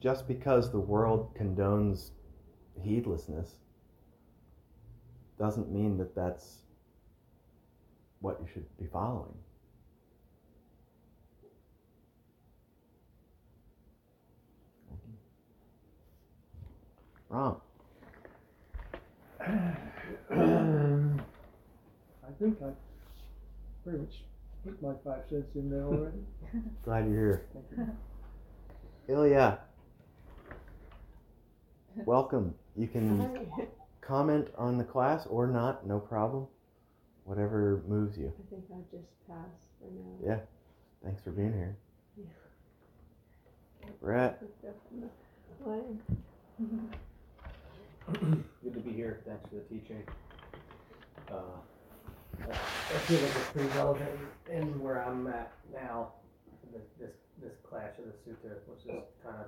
[0.00, 2.10] just because the world condones
[2.82, 3.56] heedlessness
[5.38, 6.58] doesn't mean that that's
[8.20, 9.34] what you should be following.
[17.28, 17.56] Rom.
[20.30, 21.20] Um,
[22.26, 22.70] I think I
[23.84, 24.22] pretty much
[24.64, 26.18] put my five cents in there already.
[26.84, 27.46] Glad you're here.
[27.52, 27.88] Thank
[29.08, 29.14] you.
[29.14, 29.58] Ilya.
[32.04, 32.54] Welcome.
[32.76, 33.48] You can
[34.00, 36.46] comment on the class or not, no problem.
[37.24, 38.32] Whatever moves you.
[38.38, 39.36] I think I'll just pass
[39.80, 40.34] for now.
[40.34, 40.38] Yeah.
[41.02, 41.76] Thanks for being here.
[42.16, 42.24] Yeah.
[44.00, 44.42] Brett.
[45.64, 46.00] Line.
[48.62, 49.20] Good to be here.
[49.26, 50.02] Thanks for the teaching.
[51.30, 51.58] Uh,
[52.42, 54.10] I feel like it's pretty relevant
[54.50, 56.12] in where I'm at now.
[56.72, 57.10] This this,
[57.42, 59.46] this clash of the sutta was just kind of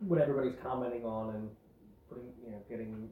[0.00, 1.50] what everybody's commenting on and
[2.08, 3.08] putting, you know, getting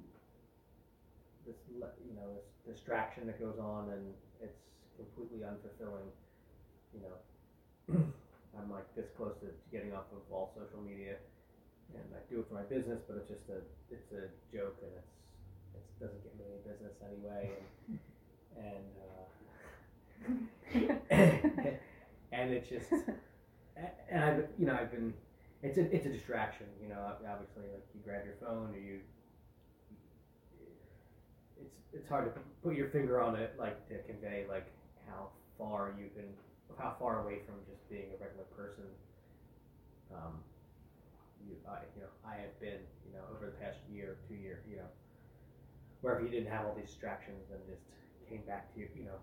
[1.46, 4.02] this you know this distraction that goes on and
[4.42, 4.59] it's
[4.96, 6.11] completely unfulfilling.
[6.94, 7.16] You know,
[8.59, 11.16] I'm like this close to getting off of all social media,
[11.94, 13.61] and I do it for my business, but it's just a
[13.92, 15.14] it's a joke and it's
[15.76, 17.50] it doesn't get me any business anyway,
[17.86, 17.98] and
[18.66, 19.26] and uh,
[22.32, 22.90] and it's just
[24.11, 25.14] and I've you know I've been
[25.62, 26.66] it's a it's a distraction.
[26.82, 29.00] You know, obviously like you grab your phone or you
[31.61, 34.66] it's it's hard to put your finger on it like to convey like
[35.09, 35.28] how
[35.59, 36.24] far you can
[36.78, 38.84] how far away from just being a regular person
[40.12, 40.36] um,
[41.46, 44.61] you I you know I have been you know over the past year two year
[44.68, 44.90] you know
[46.02, 47.82] where if you didn't have all these distractions and just
[48.28, 49.18] came back to you you know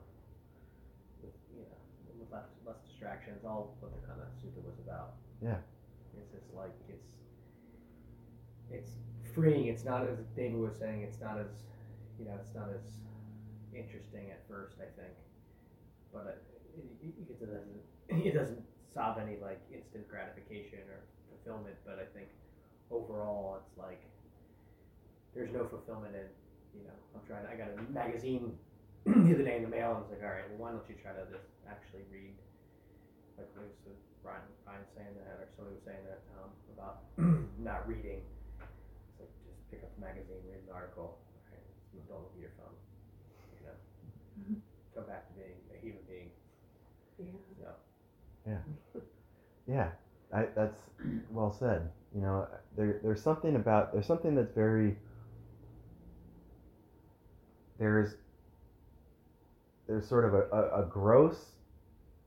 [1.21, 1.77] with you know
[2.19, 5.59] with less less distractions all what the kind of sutta was about Yeah.
[6.56, 7.10] Like it's
[8.72, 8.91] it's
[9.34, 11.64] freeing it's not as David was saying it's not as
[12.20, 12.86] you know, it's not as
[13.74, 15.16] interesting at first, I think,
[16.14, 17.82] but uh, it, it, it doesn't
[18.26, 18.62] it doesn't
[18.93, 21.76] solve any like instant gratification or fulfillment.
[21.86, 22.30] But I think
[22.91, 24.01] overall, it's like
[25.34, 26.30] there's no fulfillment in
[26.78, 26.97] you know.
[27.16, 27.45] I'm trying.
[27.49, 28.54] I got a magazine
[29.06, 30.95] the other day in the mail, and it's like, all right, well, why don't you
[31.01, 32.38] try to just actually read?
[33.38, 37.03] Like was with Ryan, Ryan saying that, or somebody was saying that um, about
[37.59, 38.24] not reading.
[38.59, 41.19] It's like just pick up the magazine, read an article
[42.13, 42.76] don't look at your phone.
[43.59, 44.61] You know, Mhm.
[44.95, 46.32] go back to being a human being.
[48.45, 48.59] Yeah.
[48.93, 49.01] So
[49.67, 49.91] Yeah,
[50.32, 50.78] I, that's
[51.32, 51.89] well said.
[52.13, 54.97] You know, there, there's something about there's something that's very
[57.80, 58.15] there's
[59.88, 61.51] there's sort of a, a, a gross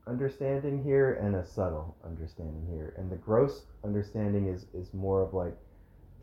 [0.07, 5.33] understanding here and a subtle understanding here, and the gross understanding is is more of
[5.33, 5.55] like,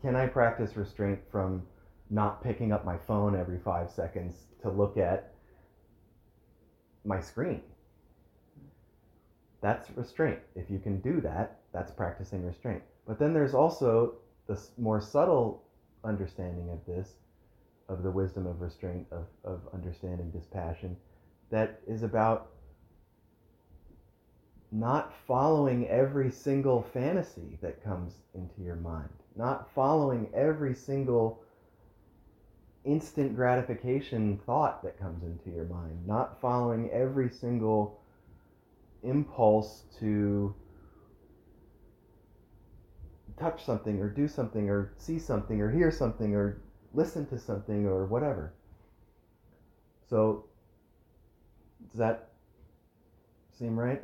[0.01, 1.63] can I practice restraint from
[2.09, 5.33] not picking up my phone every five seconds to look at
[7.03, 7.61] my screen?
[9.65, 10.37] that's restraint.
[10.55, 12.83] If you can do that, that's practicing restraint.
[13.07, 14.13] But then there's also
[14.45, 15.63] the more subtle
[16.03, 17.15] understanding of this,
[17.89, 20.95] of the wisdom of restraint, of, of understanding dispassion,
[21.49, 22.51] that is about
[24.71, 31.41] not following every single fantasy that comes into your mind, not following every single
[32.83, 37.99] instant gratification thought that comes into your mind, not following every single
[39.03, 40.53] impulse to
[43.37, 46.61] touch something or do something or see something or hear something or
[46.93, 48.53] listen to something or whatever.
[50.09, 50.45] So,
[51.89, 52.29] does that
[53.57, 54.03] seem right?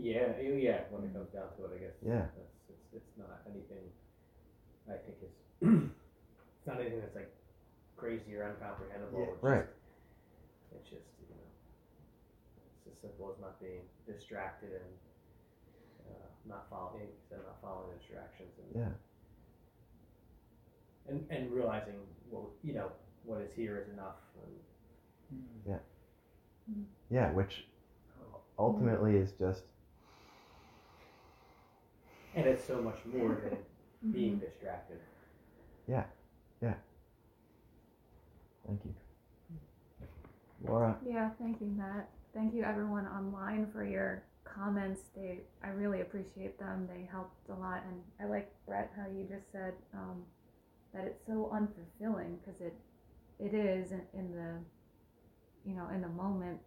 [0.00, 0.80] Yeah, yeah.
[0.90, 1.96] When it comes down to it, I guess.
[2.04, 2.26] Yeah.
[2.36, 3.84] That's, it's, it's not anything.
[4.88, 7.32] I think it's it's not anything that's like
[7.96, 9.26] crazy or uncomprehendable.
[9.26, 9.66] Yeah, it's right.
[9.66, 11.48] Just, it's just you know,
[12.76, 14.92] it's as simple as not being distracted and
[16.10, 18.94] uh, not following, and not following the distractions and Yeah.
[21.10, 21.98] and, and realizing
[22.30, 22.92] what you know
[23.24, 24.20] what is here is enough.
[24.44, 25.80] And,
[27.08, 27.64] Yeah, which
[28.58, 29.62] ultimately is just
[32.36, 33.58] and it's so much more than
[34.12, 34.98] being distracted.
[35.88, 36.04] Yeah,
[36.62, 36.74] yeah.
[38.66, 38.94] Thank you.
[40.66, 42.08] Laura, Yeah, thank you, Matt.
[42.34, 45.00] Thank you, everyone online, for your comments.
[45.14, 46.88] They, I really appreciate them.
[46.92, 50.22] They helped a lot, and I like Brett how you just said um,
[50.92, 52.74] that it's so unfulfilling because it,
[53.38, 54.58] it is in, in the,
[55.64, 56.58] you know, in the moment,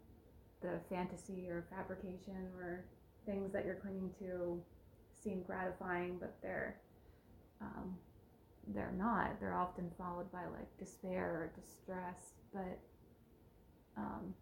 [0.61, 2.85] the fantasy or fabrication or
[3.25, 4.61] things that you're clinging to
[5.23, 6.77] seem gratifying, but they're,
[7.61, 7.95] um,
[8.67, 9.39] they're not.
[9.39, 12.79] They're often followed by like despair or distress, but
[13.97, 14.33] um,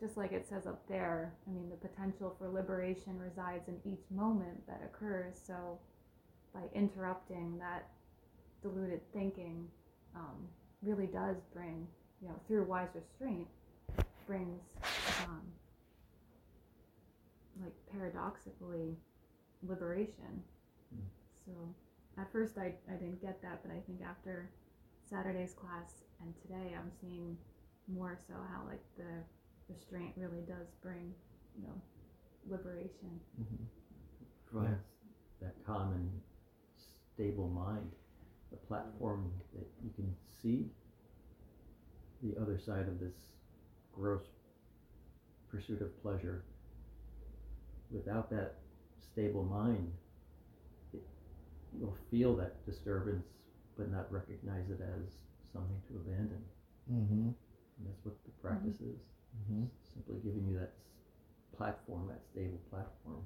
[0.00, 4.04] just like it says up there, I mean, the potential for liberation resides in each
[4.10, 5.34] moment that occurs.
[5.44, 5.78] So,
[6.54, 7.88] by interrupting that
[8.62, 9.66] diluted thinking,
[10.14, 10.48] um,
[10.82, 11.86] really does bring,
[12.22, 13.48] you know, through wise restraint,
[14.26, 14.62] brings,
[15.24, 15.42] um,
[17.60, 18.96] like paradoxically,
[19.62, 20.42] liberation.
[20.94, 21.06] Hmm.
[21.46, 21.52] So,
[22.20, 24.50] at first I, I didn't get that, but I think after
[25.08, 27.36] Saturday's class and today, I'm seeing
[27.86, 29.22] more so how like the
[29.68, 31.14] restraint really does bring,
[31.56, 31.80] you know,
[32.48, 33.20] liberation.
[33.40, 33.64] Mm-hmm.
[34.50, 34.84] provides
[35.40, 36.10] that calm and
[37.14, 37.92] stable mind,
[38.52, 40.66] a platform that you can see
[42.22, 43.14] the other side of this
[43.94, 44.24] gross
[45.50, 46.44] pursuit of pleasure.
[47.90, 48.56] Without that
[49.00, 49.92] stable mind,
[50.92, 51.02] it,
[51.78, 53.26] you'll feel that disturbance
[53.76, 55.12] but not recognize it as
[55.52, 56.42] something to abandon.
[56.90, 57.30] mm-hmm.
[58.42, 58.98] practices.
[59.48, 60.72] hmm Simply giving you that
[61.56, 63.24] platform, that stable platform.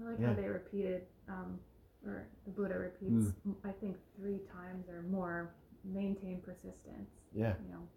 [0.00, 0.28] I like Yeah.
[0.28, 1.58] how they repeated, um,
[2.04, 3.32] or the Buddha repeats,
[3.64, 5.50] I think three times or more,
[5.84, 7.10] maintain persistence.
[7.34, 7.54] Yeah.
[7.66, 7.88] You know,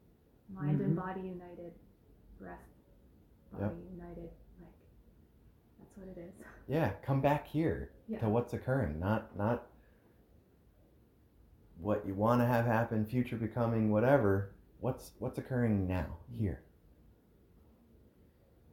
[0.53, 1.73] mind and body united,
[2.39, 2.59] breath,
[3.51, 3.91] body Yep.
[3.91, 4.29] united.
[5.95, 6.33] That's what it is.
[6.67, 6.91] Yeah.
[7.05, 8.19] Come back here Yeah.
[8.19, 9.67] to what's occurring, not not
[11.77, 14.51] what you want to have happen, future becoming, whatever.
[14.79, 16.61] What's what's occurring now here?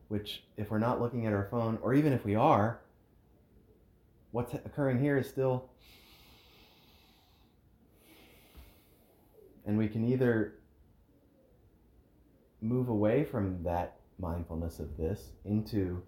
[0.08, 2.80] Which, if we're not looking at our phone, or even if we are,
[4.30, 5.68] what's occurring here is still.
[9.66, 10.54] And we can either
[12.60, 16.02] move away from that mindfulness of this into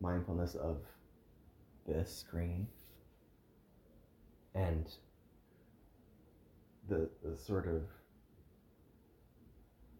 [0.00, 0.78] mindfulness of
[1.86, 2.66] this screen
[4.54, 4.86] and
[6.88, 7.82] the, the sort of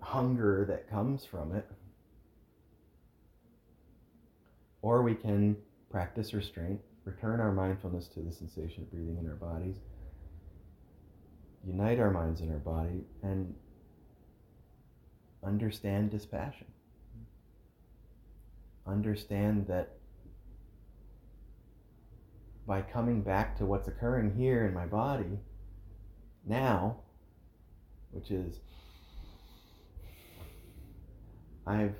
[0.01, 1.66] hunger that comes from it.
[4.82, 5.57] Or we can
[5.90, 9.76] practice restraint, return our mindfulness to the sensation of breathing in our bodies,
[11.66, 13.55] unite our minds and our body, and
[15.44, 16.66] understand dispassion.
[18.87, 19.91] Understand that
[22.66, 25.39] by coming back to what's occurring here in my body
[26.45, 26.97] now,
[28.12, 28.61] which is
[31.66, 31.97] I've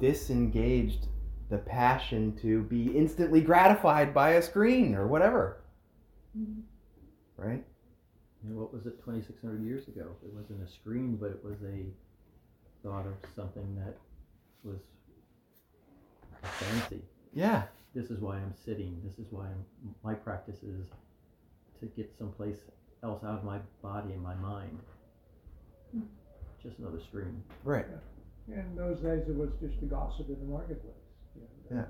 [0.00, 1.08] disengaged
[1.50, 5.60] the passion to be instantly gratified by a screen or whatever,
[6.36, 6.62] Mhm.
[7.36, 7.64] right?
[8.42, 10.16] And what was it 2,600 years ago?
[10.24, 11.86] It wasn't a screen, but it was a
[12.82, 13.98] thought of something that
[14.62, 14.80] was
[16.44, 17.02] fancy.
[17.32, 17.64] Yeah,
[17.94, 19.00] This is why I'm sitting.
[19.04, 19.64] This is why I'm,
[20.04, 20.86] my practice is
[21.80, 22.58] to get someplace
[23.02, 24.78] else out of my body and my mind.
[26.62, 27.42] Just another stream.
[27.64, 27.86] right.
[28.48, 30.94] In those days, it was just the gossip in the marketplace.
[31.34, 31.48] You know,
[31.82, 31.86] Yeah.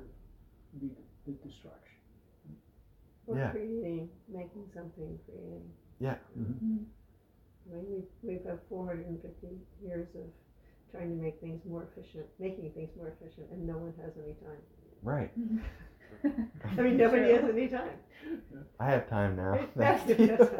[0.72, 0.90] would Be
[1.26, 1.98] the distraction.
[3.26, 3.50] Or Yeah.
[3.50, 5.72] creating, making something, creating.
[5.98, 6.18] Yeah.
[6.38, 6.84] Mhm.
[7.66, 10.30] I mean, we've, we've had 450 years of
[10.94, 14.34] trying to make things more efficient, making things more efficient, and no one has any
[14.34, 14.62] time.
[15.02, 15.30] Right.
[16.78, 17.98] I mean, nobody has any time.
[18.78, 19.58] I have time now.
[19.74, 20.36] That's Thank it, you.
[20.36, 20.52] that's.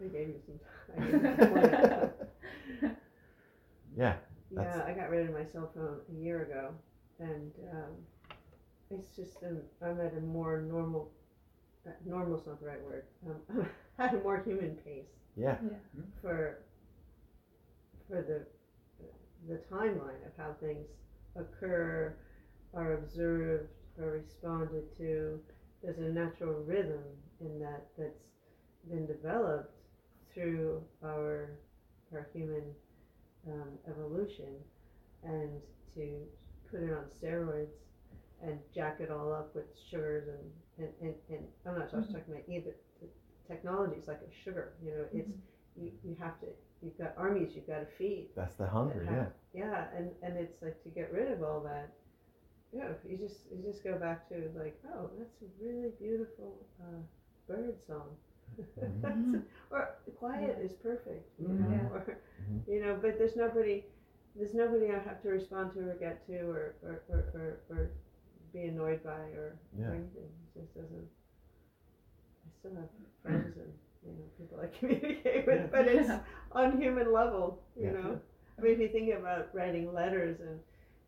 [0.00, 0.96] I gave you some time.
[0.96, 2.96] I gave you more time.
[3.96, 4.14] yeah.
[4.50, 6.74] That's- Yeah, I got rid of my cell phone a year ago,
[7.20, 7.92] and um,
[8.90, 11.10] it's just um, I'm at a more normal.
[11.86, 13.04] Uh, normal's not the right word.
[13.26, 13.66] Um,
[13.98, 15.56] at a more human pace Yeah.
[15.62, 16.02] Yeah.
[16.20, 16.58] for
[18.12, 18.44] for the
[19.48, 20.86] the timeline of how things
[21.34, 22.14] occur,
[22.74, 25.40] are observed, are responded to.
[25.82, 27.02] There's a natural rhythm
[27.40, 28.28] in that that's
[28.88, 29.74] been developed
[30.32, 31.52] through our
[32.12, 32.62] our human
[33.48, 34.60] um, evolution,
[35.24, 35.50] and
[35.94, 36.20] to
[36.70, 37.72] put it on steroids
[38.42, 42.34] and jack it all up with sugars and and, and, and I'm not just talking
[42.34, 43.08] about either the
[43.46, 45.30] technology is like a sugar you know it's
[45.76, 46.46] you, you have to
[46.82, 49.04] you've got armies you've got to feed That's the hunger.
[49.08, 49.60] that Yeah.
[49.64, 51.90] yeah and and it's like to get rid of all that
[52.72, 57.00] yeah you just you just go back to like oh that's a really beautiful uh,
[57.46, 58.08] bird song
[58.82, 59.42] Mhm.
[59.70, 61.58] or quiet is perfect you Mhm.
[61.58, 61.88] know Yeah.
[61.94, 62.16] or
[62.50, 62.60] Mhm.
[62.66, 63.82] you know but there's nobody
[64.36, 67.88] there's nobody I have to respond to or get to or or, or, or, or
[68.52, 69.88] be annoyed by or, Yeah.
[69.88, 71.08] or anything it just doesn't
[72.46, 72.88] I still have
[73.22, 73.72] friends and
[74.04, 76.18] you know people I communicate with but it's Yeah.
[76.54, 77.92] On human level you Yeah.
[77.92, 78.20] know
[78.58, 80.58] I mean if you think about writing letters and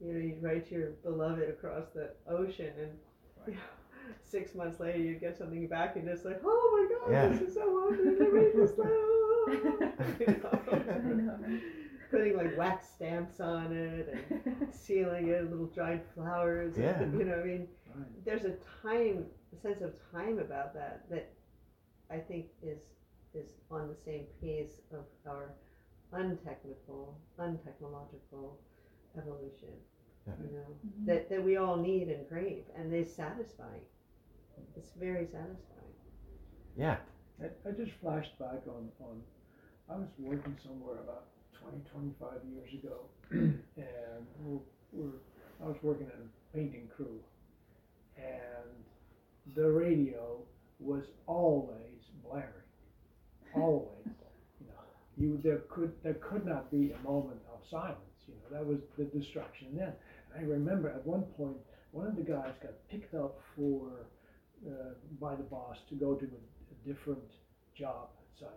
[0.00, 2.90] you know you write to your beloved across the ocean and
[3.46, 3.60] you know,
[4.22, 7.28] six months later you get something back and it's like oh my god Yeah.
[7.28, 8.94] this is so wonderful to read this letter
[10.20, 11.14] you know?
[11.14, 11.38] know,
[12.10, 17.00] putting like wax stamps on it and sealing it little dried flowers Yeah.
[17.00, 17.66] and, you know I mean
[17.96, 18.24] Right.
[18.24, 19.24] there's a time
[19.56, 21.30] a sense of time about that that
[22.10, 22.78] I think is
[23.34, 25.54] is on the same pace of our
[26.12, 28.56] untechnical, untechnological
[29.18, 29.74] evolution.
[30.26, 30.34] Yeah.
[30.44, 31.06] You know Mhm.
[31.06, 33.84] that that we all need and crave, and it's satisfying.
[34.76, 35.94] It's very satisfying.
[36.76, 36.98] Yeah.
[37.42, 39.22] I, I just flashed back on, on
[39.88, 42.96] I was working somewhere about 20, 25 years ago,
[43.30, 44.60] and we're,
[44.92, 45.18] we're,
[45.62, 47.20] I was working in a painting crew,
[48.16, 48.84] and
[49.54, 50.38] the radio
[50.80, 52.63] was always blaring,
[53.54, 54.06] always.
[54.60, 54.82] You know,
[55.16, 57.98] you there could there could not be a moment of silence.
[58.26, 59.92] You know, that was the distraction then.
[60.36, 61.56] I remember at one point
[61.92, 64.06] one of the guys got picked up for
[64.66, 67.30] uh, by the boss to go to a, a different
[67.76, 68.48] job site.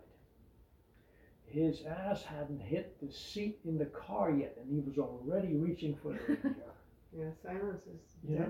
[1.46, 5.96] his ass hadn't hit the seat in the car yet, and he was already reaching
[6.02, 6.52] for the radio.
[7.16, 8.44] Yeah, silence is Yeah.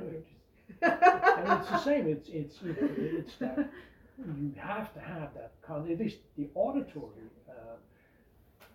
[0.83, 2.07] and it's the same.
[2.09, 3.71] It's it's it's that
[4.19, 7.53] you have to have that con- at least the auditory uh,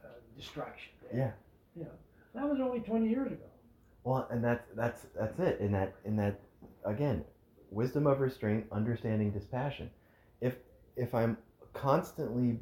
[0.04, 0.92] uh, distraction.
[1.02, 1.36] There.
[1.76, 1.84] Yeah.
[1.84, 1.90] Know,
[2.36, 3.46] that was only twenty years ago.
[4.04, 5.60] Well, and that's that's that's it.
[5.60, 6.40] In that in that
[6.86, 7.24] again,
[7.72, 9.90] wisdom of restraint, understanding dispassion.
[10.42, 10.56] If
[10.96, 11.38] if I'm
[11.74, 12.60] constantly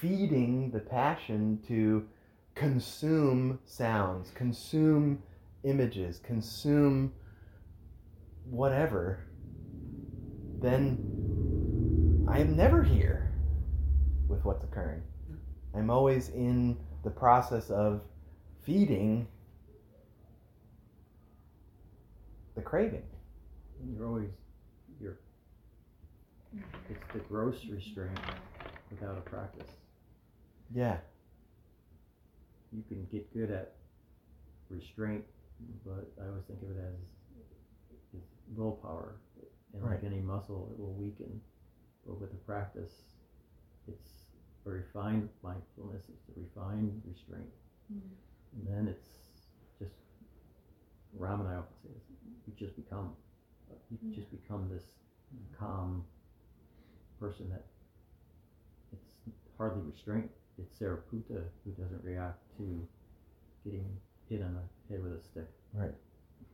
[0.00, 2.06] feeding the passion to
[2.54, 5.22] consume sounds, consume
[5.64, 7.12] images, consume
[8.44, 9.26] whatever,
[10.60, 11.07] then
[12.28, 13.32] I am never here
[14.28, 15.02] with what's occurring.
[15.74, 18.02] I'm always in the process of
[18.62, 19.26] feeding
[22.54, 23.04] the craving.
[23.96, 24.28] You're always
[25.00, 25.18] you're
[26.90, 28.18] it's the gross restraint
[28.90, 29.70] without a practice.
[30.74, 30.98] Yeah.
[32.72, 33.74] You can get good at
[34.68, 35.24] restraint,
[35.86, 39.16] but I always think of it as is willpower.
[39.72, 41.40] And like any muscle, it will weaken.
[42.08, 42.92] But with the practice,
[43.86, 44.08] it's
[44.66, 47.52] a refined mindfulness, it's a refined restraint.
[47.92, 48.14] Mm-hmm.
[48.56, 49.08] And then it's
[49.78, 49.94] just
[51.14, 52.04] Ram and I often say this,
[52.46, 53.14] you just become
[53.90, 54.16] you Yeah.
[54.16, 54.84] just become this
[55.58, 56.04] calm
[57.20, 57.64] person that
[58.92, 59.04] it's
[59.58, 60.30] hardly restraint.
[60.58, 62.86] It's Sariputta who doesn't react to
[63.64, 63.86] getting
[64.28, 64.62] hit on the
[64.94, 65.48] head with a stick.
[65.74, 65.94] Right.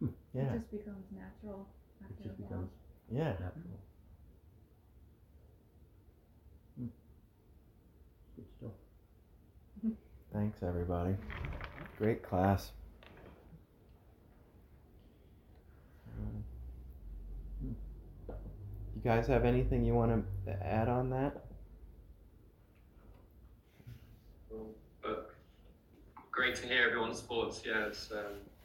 [0.34, 0.54] yeah.
[0.54, 1.68] It just becomes natural
[2.00, 2.48] It after just a while.
[2.50, 2.70] becomes
[3.10, 3.32] Yeah.
[3.32, 3.80] natural.
[6.76, 6.86] Hmm.
[8.36, 8.72] Good stuff.
[10.34, 11.14] Thanks, everybody.
[11.96, 12.72] Great class.
[18.28, 21.36] You guys have anything you want to add on that?
[25.00, 25.36] But
[26.32, 27.62] great to hear everyone's thoughts.
[27.64, 28.18] Yeah, it's um,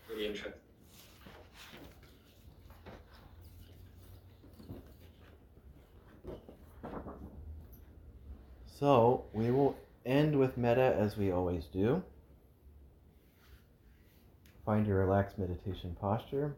[0.10, 0.54] really interesting.
[8.66, 12.04] So, we will end with metta as we always do.
[14.66, 16.56] Find your relaxed meditation posture.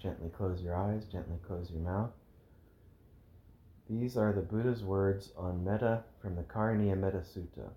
[0.00, 2.10] Gently close your eyes, gently close your mouth.
[3.88, 7.70] These are the Buddha's words on metta from the Karaniya Metta Sutta.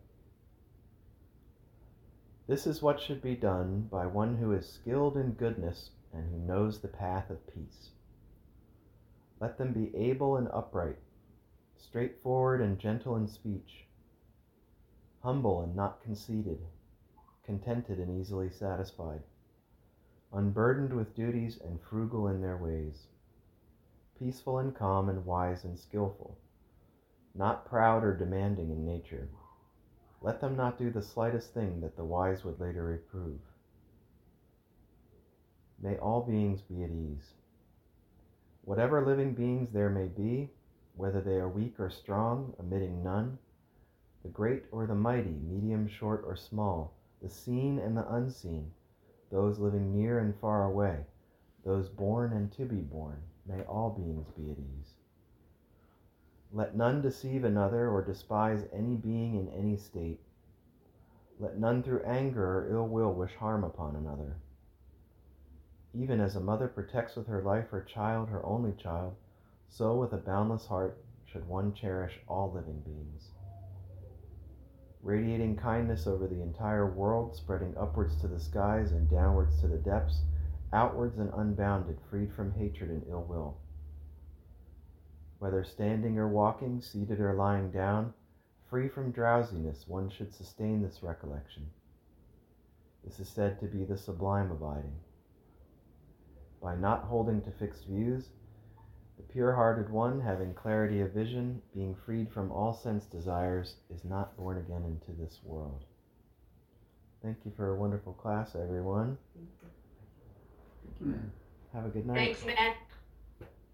[2.47, 6.39] This is what should be done by one who is skilled in goodness and who
[6.39, 7.89] knows the path of peace.
[9.39, 10.97] Let them be able and upright,
[11.77, 13.86] straightforward and gentle in speech,
[15.27, 16.57] humble and not conceited,
[17.43, 19.19] contented and easily satisfied,
[20.31, 23.07] unburdened with duties and frugal in their ways,
[24.17, 26.37] peaceful and calm and wise and skillful,
[27.35, 29.27] not proud or demanding in nature.
[30.21, 33.41] Let them not do the slightest thing that the wise would later reprove.
[35.83, 37.33] May all beings be at ease.
[38.63, 40.51] Whatever living beings there may be,
[40.95, 43.37] whether they are weak or strong, omitting none,
[44.27, 48.69] the great or the mighty, medium, short, or small, the seen and the unseen,
[49.31, 50.97] those living near and far away,
[51.63, 54.95] those born and to be born, may all beings be at ease.
[56.51, 60.19] Let none deceive another or despise any being in any state.
[61.39, 64.35] Let none through anger or ill will wish harm upon another.
[65.93, 69.15] Even as a mother protects with her life her child, her only child,
[69.69, 73.31] so with a boundless heart should one cherish all living beings.
[75.03, 79.77] Radiating kindness over the entire world, spreading upwards to the skies and downwards to the
[79.77, 80.21] depths,
[80.73, 83.57] outwards and unbounded, freed from hatred and ill will.
[85.39, 88.13] Whether standing or walking, seated or lying down,
[88.69, 91.67] free from drowsiness, one should sustain this recollection.
[93.03, 94.95] This is said to be the sublime abiding.
[96.61, 98.29] By not holding to fixed views,
[99.17, 104.03] the pure hearted one, having clarity of vision, being freed from all sense desires, is
[104.03, 105.83] not born again into this world.
[107.23, 109.17] Thank you for a wonderful class, everyone.
[109.35, 109.49] Thank
[111.01, 111.19] you.
[111.73, 112.37] Have a good night.
[112.37, 112.77] Thanks, Matt.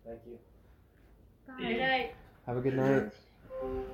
[0.06, 0.38] Thank you.
[1.58, 2.16] Good night.
[2.46, 3.12] Have a good night.